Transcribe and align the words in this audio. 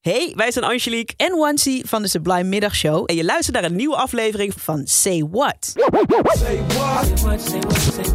Hey, 0.00 0.32
wij 0.36 0.50
zijn 0.50 0.64
Angelique 0.64 1.14
en 1.16 1.36
Wancy 1.36 1.82
van 1.84 2.02
de 2.02 2.08
Sublime 2.08 2.42
Middagshow. 2.42 3.02
En 3.06 3.16
je 3.16 3.24
luistert 3.24 3.56
naar 3.56 3.64
een 3.64 3.76
nieuwe 3.76 3.96
aflevering 3.96 4.52
van 4.56 4.82
Say 4.84 5.26
What. 5.30 5.56
Say 5.60 5.84
what? 5.84 6.38
Say 6.38 6.60
what? 6.66 7.40
Say 7.42 7.60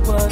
what? 0.03 0.31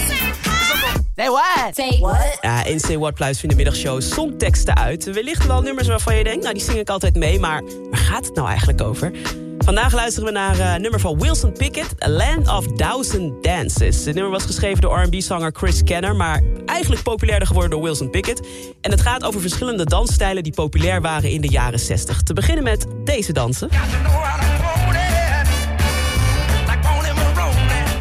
Say 1.16 1.30
what? 1.30 1.76
Say 1.76 2.00
what? 2.00 2.38
Ja, 2.42 2.64
in 2.64 2.80
Say 2.80 2.98
What 2.98 3.14
pluizen 3.14 3.42
we 3.42 3.48
in 3.48 3.58
de 3.58 3.64
middagshow 3.64 4.02
songteksten 4.02 4.78
uit. 4.78 5.04
Wellicht 5.04 5.48
wel 5.48 5.62
nummers 5.62 5.88
waarvan 5.88 6.16
je 6.16 6.24
denkt, 6.24 6.42
nou 6.42 6.54
die 6.54 6.64
zing 6.64 6.78
ik 6.78 6.90
altijd 6.90 7.16
mee, 7.16 7.40
maar 7.40 7.64
waar 7.64 8.00
gaat 8.00 8.26
het 8.26 8.36
nou 8.36 8.48
eigenlijk 8.48 8.82
over? 8.82 9.12
Vandaag 9.72 9.94
luisteren 9.94 10.28
we 10.28 10.34
naar 10.34 10.60
een 10.60 10.82
nummer 10.82 11.00
van 11.00 11.20
Wilson 11.20 11.52
Pickett, 11.52 12.04
A 12.04 12.10
Land 12.10 12.48
of 12.48 12.68
Thousand 12.76 13.44
Dances. 13.44 14.06
Het 14.06 14.16
nummer 14.16 14.32
was 14.32 14.46
geschreven 14.46 14.82
door 14.82 15.02
R&B-zanger 15.02 15.52
Chris 15.54 15.84
Kenner... 15.84 16.16
maar 16.16 16.44
eigenlijk 16.66 17.04
populairder 17.04 17.48
geworden 17.48 17.72
door 17.72 17.82
Wilson 17.82 18.10
Pickett. 18.10 18.48
En 18.82 18.92
het 18.92 19.02
gaat 19.02 19.24
over 19.24 19.42
verschillende 19.42 19.86
dansstijlen 19.86 20.44
die 20.44 20.54
populair 20.54 21.02
waren 21.02 21.30
in 21.30 21.42
de 21.42 21.48
jaren 21.48 21.80
60. 21.80 22.22
Te 22.22 22.34
beginnen 22.34 22.64
met 22.64 22.86
deze 23.04 23.34
dansen. 23.34 23.70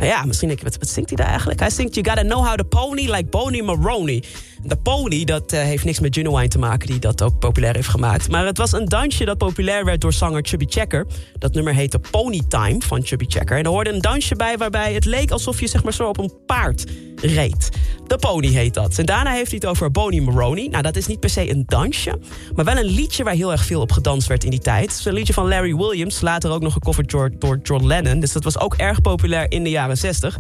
Nou 0.01 0.13
ja, 0.13 0.25
misschien 0.25 0.49
denk 0.49 0.61
je, 0.61 0.67
wat, 0.67 0.77
wat 0.79 0.89
zingt 0.89 1.09
hij 1.09 1.19
daar 1.19 1.29
eigenlijk? 1.29 1.61
Hij 1.61 1.71
zingt 1.71 1.95
You 1.95 2.07
gotta 2.07 2.23
know 2.23 2.47
how 2.47 2.57
to 2.57 2.65
pony 2.65 3.11
like 3.11 3.25
Boney 3.25 3.63
Maroney. 3.63 4.23
De 4.63 4.77
pony, 4.77 5.25
dat 5.25 5.53
uh, 5.53 5.61
heeft 5.61 5.85
niks 5.85 6.01
met 6.01 6.15
Genuine 6.15 6.49
te 6.49 6.59
maken... 6.59 6.87
die 6.87 6.99
dat 6.99 7.23
ook 7.23 7.39
populair 7.39 7.75
heeft 7.75 7.89
gemaakt. 7.89 8.31
Maar 8.31 8.47
het 8.47 8.59
was 8.59 8.73
een 8.73 8.85
dansje 8.85 9.25
dat 9.25 9.39
populair 9.39 9.85
werd 9.85 10.01
door 10.01 10.13
zanger 10.13 10.43
Chubby 10.43 10.67
Checker. 10.69 11.07
Dat 11.39 11.55
nummer 11.55 11.75
heette 11.75 11.99
Pony 12.11 12.43
Time 12.49 12.77
van 12.79 13.01
Chubby 13.05 13.25
Checker. 13.29 13.57
En 13.57 13.65
er 13.65 13.71
hoorde 13.71 13.93
een 13.93 14.01
dansje 14.01 14.37
bij 14.37 14.57
waarbij 14.57 14.95
het 14.95 15.05
leek 15.05 15.31
alsof 15.31 15.61
je 15.61 15.67
zeg 15.67 15.83
maar 15.83 15.93
zo 15.93 16.09
op 16.09 16.19
een 16.19 16.33
paard 16.47 16.85
reed. 17.17 17.69
De 18.07 18.17
pony 18.17 18.49
heet 18.49 18.75
dat. 18.75 18.99
En 18.99 19.07
daarna 19.07 19.33
heeft 19.33 19.51
hij 19.51 19.59
het 19.61 19.71
over 19.71 19.91
Boney 19.91 20.21
Maroney. 20.21 20.69
Nou, 20.69 20.83
dat 20.83 20.97
is 20.97 21.07
niet 21.07 21.21
per 21.21 21.31
se 21.31 21.51
een 21.51 21.65
dansje... 21.67 22.19
maar 22.55 22.65
wel 22.65 22.77
een 22.77 22.91
liedje 22.91 23.25
waar 23.25 23.35
heel 23.35 23.53
erg 23.53 23.65
veel 23.65 23.81
op 23.81 23.93
gedanst 23.93 24.29
werd 24.29 24.45
in 24.45 24.51
die 24.51 24.61
tijd. 24.61 24.91
Het 24.91 24.99
is 24.99 25.05
een 25.05 25.13
liedje 25.13 25.33
van 25.33 25.49
Larry 25.49 25.77
Williams, 25.77 26.21
later 26.21 26.51
ook 26.51 26.63
nog 26.63 26.73
gecoverd 26.73 27.11
door 27.11 27.59
John 27.63 27.87
Lennon. 27.87 28.21
Dus 28.21 28.33
dat 28.33 28.45
was 28.45 28.59
ook 28.59 28.75
erg 28.75 29.01
populair 29.01 29.51
in 29.51 29.65
de 29.65 29.71
jaren 29.71 29.97
60. 29.97 30.39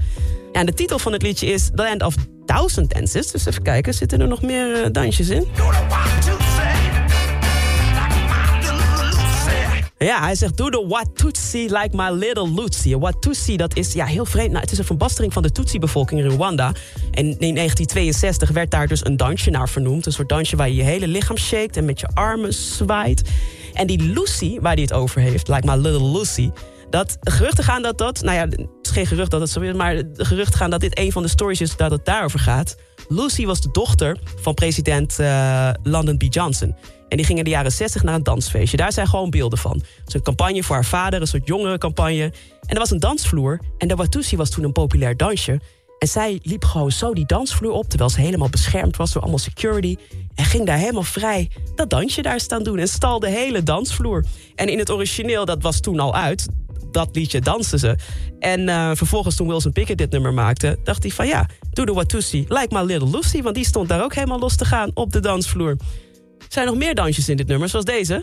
Ja, 0.52 0.60
en 0.60 0.66
de 0.66 0.74
titel 0.74 0.98
van 0.98 1.12
het 1.12 1.22
liedje 1.22 1.46
is 1.46 1.70
The 1.74 1.82
Land 1.82 2.02
of 2.02 2.14
Thousand 2.46 2.94
Dances. 2.94 3.30
Dus 3.30 3.46
even 3.46 3.62
kijken, 3.62 3.94
zitten 3.94 4.20
er 4.20 4.28
nog 4.28 4.42
meer 4.42 4.84
uh, 4.84 4.86
dansjes 4.92 5.28
in? 5.28 5.46
Ja, 9.98 10.20
hij 10.20 10.34
zegt, 10.34 10.56
doe 10.56 10.70
de 10.70 10.84
Watusi 10.88 11.62
like 11.62 11.88
my 11.92 12.10
little 12.10 12.54
Lucy. 12.54 12.96
Watusi, 12.96 13.56
dat 13.56 13.76
is 13.76 13.92
ja, 13.92 14.04
heel 14.04 14.24
vreemd. 14.24 14.50
Nou, 14.50 14.60
het 14.60 14.72
is 14.72 14.78
een 14.78 14.84
verbastering 14.84 15.32
van 15.32 15.42
de 15.42 15.52
Tutsi-bevolking 15.52 16.20
in 16.20 16.30
Rwanda. 16.30 16.72
En 17.10 17.24
in 17.24 17.54
1962 17.54 18.50
werd 18.50 18.70
daar 18.70 18.86
dus 18.86 19.04
een 19.04 19.16
dansje 19.16 19.50
naar 19.50 19.68
vernoemd. 19.68 20.06
Een 20.06 20.12
soort 20.12 20.28
dansje 20.28 20.56
waar 20.56 20.68
je 20.68 20.74
je 20.74 20.82
hele 20.82 21.08
lichaam 21.08 21.36
shakt 21.36 21.76
en 21.76 21.84
met 21.84 22.00
je 22.00 22.08
armen 22.14 22.52
zwaait. 22.52 23.22
En 23.72 23.86
die 23.86 24.02
Lucy, 24.02 24.58
waar 24.60 24.72
hij 24.72 24.82
het 24.82 24.92
over 24.92 25.20
heeft, 25.20 25.48
like 25.48 25.66
my 25.66 25.74
little 25.74 26.18
Lucy... 26.18 26.50
Dat 26.90 27.16
geruchten 27.20 27.64
gaan 27.64 27.82
dat 27.82 27.98
dat, 27.98 28.22
nou 28.22 28.36
ja, 28.36 28.66
geen 28.90 29.06
gerucht 29.06 29.30
dat 29.30 29.40
het 29.40 29.50
zo 29.50 29.60
is, 29.60 29.72
maar 29.72 29.94
de 29.96 30.24
geruchten 30.24 30.58
gaan 30.58 30.70
dat 30.70 30.80
dit 30.80 30.98
een 30.98 31.12
van 31.12 31.22
de 31.22 31.28
stories 31.28 31.60
is 31.60 31.76
dat 31.76 31.90
het 31.90 32.04
daarover 32.04 32.38
gaat. 32.38 32.76
Lucy 33.08 33.46
was 33.46 33.60
de 33.60 33.68
dochter 33.72 34.18
van 34.40 34.54
president 34.54 35.18
uh, 35.20 35.70
Lyndon 35.82 36.16
B. 36.16 36.22
Johnson. 36.28 36.74
En 37.08 37.16
die 37.16 37.26
ging 37.26 37.38
in 37.38 37.44
de 37.44 37.50
jaren 37.50 37.72
60 37.72 38.02
naar 38.02 38.14
een 38.14 38.22
dansfeestje. 38.22 38.76
Daar 38.76 38.92
zijn 38.92 39.06
gewoon 39.06 39.30
beelden 39.30 39.58
van. 39.58 39.82
Is 40.06 40.14
een 40.14 40.22
campagne 40.22 40.62
voor 40.62 40.74
haar 40.74 40.84
vader, 40.84 41.20
een 41.20 41.26
soort 41.26 41.46
jongerencampagne. 41.46 42.22
En 42.66 42.74
er 42.74 42.78
was 42.78 42.90
een 42.90 43.00
dansvloer. 43.00 43.60
En 43.78 43.88
de 43.88 43.94
Watusi 43.94 44.36
was 44.36 44.50
toen 44.50 44.64
een 44.64 44.72
populair 44.72 45.16
dansje. 45.16 45.60
En 45.98 46.08
zij 46.08 46.38
liep 46.42 46.64
gewoon 46.64 46.92
zo 46.92 47.12
die 47.12 47.26
dansvloer 47.26 47.72
op... 47.72 47.88
terwijl 47.88 48.10
ze 48.10 48.20
helemaal 48.20 48.48
beschermd 48.48 48.96
was 48.96 49.12
door 49.12 49.22
allemaal 49.22 49.40
security... 49.40 49.96
en 50.34 50.44
ging 50.44 50.66
daar 50.66 50.78
helemaal 50.78 51.02
vrij 51.02 51.50
dat 51.74 51.90
dansje 51.90 52.22
daar 52.22 52.40
staan 52.40 52.62
doen... 52.62 52.78
en 52.78 52.88
stal 52.88 53.18
de 53.18 53.28
hele 53.28 53.62
dansvloer. 53.62 54.24
En 54.54 54.68
in 54.68 54.78
het 54.78 54.90
origineel, 54.90 55.44
dat 55.44 55.62
was 55.62 55.80
toen 55.80 56.00
al 56.00 56.14
uit 56.14 56.46
dat 56.92 57.08
liedje 57.12 57.40
dansten 57.40 57.78
ze. 57.78 57.96
En 58.38 58.60
uh, 58.60 58.90
vervolgens 58.94 59.36
toen 59.36 59.48
Wilson 59.48 59.72
Pickett 59.72 59.98
dit 59.98 60.10
nummer 60.10 60.34
maakte... 60.34 60.78
dacht 60.84 61.02
hij 61.02 61.12
van 61.12 61.26
ja, 61.26 61.48
doe 61.72 61.86
de 61.86 61.92
Watusi, 61.92 62.44
like 62.48 62.68
my 62.70 62.82
little 62.82 63.10
Lucy... 63.10 63.42
want 63.42 63.54
die 63.54 63.64
stond 63.64 63.88
daar 63.88 64.02
ook 64.02 64.14
helemaal 64.14 64.38
los 64.38 64.56
te 64.56 64.64
gaan 64.64 64.90
op 64.94 65.12
de 65.12 65.20
dansvloer. 65.20 65.76
Er 66.38 66.46
zijn 66.48 66.66
nog 66.66 66.76
meer 66.76 66.94
dansjes 66.94 67.28
in 67.28 67.36
dit 67.36 67.46
nummer, 67.46 67.68
zoals 67.68 67.84
deze. 67.84 68.22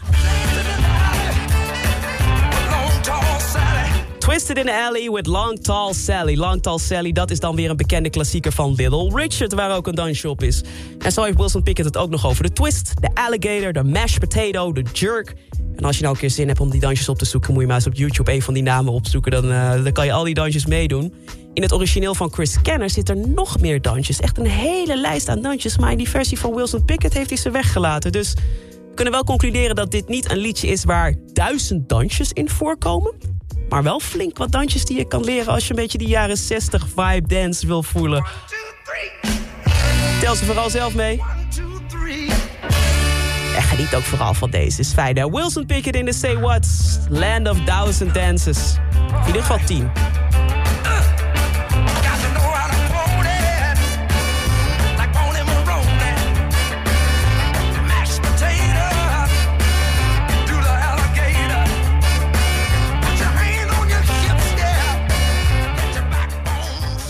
Twisted 4.27 4.57
in 4.57 4.65
the 4.65 4.73
Alley 4.73 5.09
with 5.09 5.27
Long 5.27 5.59
Tall 5.61 5.93
Sally. 5.93 6.35
Long 6.35 6.61
Tall 6.61 6.77
Sally, 6.77 7.11
dat 7.11 7.31
is 7.31 7.39
dan 7.39 7.55
weer 7.55 7.69
een 7.69 7.77
bekende 7.77 8.09
klassieker 8.09 8.51
van 8.51 8.73
Little 8.75 9.09
Richard... 9.13 9.53
waar 9.53 9.75
ook 9.75 9.88
een 9.88 9.95
dansje 9.95 10.29
op 10.29 10.43
is. 10.43 10.61
En 10.99 11.11
zo 11.11 11.23
heeft 11.23 11.38
Wilson 11.38 11.63
Pickett 11.63 11.88
het 11.88 11.97
ook 11.97 12.09
nog 12.09 12.25
over 12.25 12.43
de 12.43 12.51
twist, 12.53 12.93
de 13.01 13.09
alligator, 13.13 13.73
de 13.73 13.83
mashed 13.83 14.19
potato, 14.19 14.71
de 14.71 14.83
jerk... 14.93 15.35
En 15.75 15.83
als 15.83 15.95
je 15.95 16.01
nou 16.01 16.13
een 16.13 16.19
keer 16.19 16.29
zin 16.29 16.47
hebt 16.47 16.59
om 16.59 16.69
die 16.69 16.79
dansjes 16.79 17.09
op 17.09 17.17
te 17.17 17.25
zoeken... 17.25 17.53
moet 17.53 17.61
je 17.61 17.67
maar 17.67 17.75
eens 17.75 17.87
op 17.87 17.93
YouTube 17.93 18.31
een 18.31 18.41
van 18.41 18.53
die 18.53 18.63
namen 18.63 18.93
opzoeken. 18.93 19.31
Dan, 19.31 19.45
uh, 19.51 19.83
dan 19.83 19.91
kan 19.91 20.05
je 20.05 20.11
al 20.11 20.23
die 20.23 20.33
dansjes 20.33 20.66
meedoen. 20.66 21.13
In 21.53 21.61
het 21.61 21.73
origineel 21.73 22.16
van 22.16 22.33
Chris 22.33 22.61
Kenner 22.61 22.89
zit 22.89 23.09
er 23.09 23.27
nog 23.27 23.59
meer 23.59 23.81
dansjes. 23.81 24.19
Echt 24.19 24.37
een 24.37 24.47
hele 24.47 24.97
lijst 24.97 25.29
aan 25.29 25.41
dansjes. 25.41 25.77
Maar 25.77 25.91
in 25.91 25.97
die 25.97 26.09
versie 26.09 26.39
van 26.39 26.55
Wilson 26.55 26.85
Pickett 26.85 27.13
heeft 27.13 27.29
hij 27.29 27.37
ze 27.37 27.51
weggelaten. 27.51 28.11
Dus 28.11 28.33
we 28.33 28.93
kunnen 28.95 29.13
wel 29.13 29.23
concluderen 29.23 29.75
dat 29.75 29.91
dit 29.91 30.07
niet 30.07 30.31
een 30.31 30.37
liedje 30.37 30.67
is... 30.67 30.83
waar 30.83 31.16
duizend 31.33 31.89
dansjes 31.89 32.31
in 32.33 32.49
voorkomen. 32.49 33.36
Maar 33.69 33.83
wel 33.83 34.00
flink 34.00 34.38
wat 34.38 34.51
dansjes 34.51 34.85
die 34.85 34.97
je 34.97 35.07
kan 35.07 35.23
leren... 35.23 35.53
als 35.53 35.63
je 35.63 35.69
een 35.69 35.75
beetje 35.79 35.97
die 35.97 36.07
jaren 36.07 36.38
60 36.38 36.88
vibe 36.95 37.28
dance 37.28 37.67
wil 37.67 37.83
voelen. 37.83 38.25
Tel 40.22 40.35
ze 40.35 40.45
vooral 40.45 40.69
zelf 40.69 40.95
mee. 40.95 41.22
En 43.55 43.63
geniet 43.63 43.95
ook 43.95 44.03
vooral 44.03 44.33
van 44.33 44.50
deze. 44.50 44.79
Is 44.79 44.94
fijn? 44.94 45.31
Wilson 45.31 45.66
Pickett 45.66 45.95
in 45.95 46.05
de 46.05 46.13
Say 46.13 46.38
What. 46.38 46.67
Land 47.09 47.50
of 47.50 47.63
Thousand 47.63 48.13
Dances. 48.13 48.75
In 49.22 49.28
ieder 49.28 49.41
geval 49.41 49.59
10. 49.66 50.16